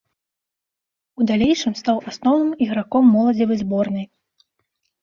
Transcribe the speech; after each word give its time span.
У 1.19 1.27
далейшым 1.31 1.77
стаў 1.81 1.97
асноўным 2.13 2.51
ігракм 2.67 3.03
моладзевай 3.19 3.57
зборнай. 3.65 4.05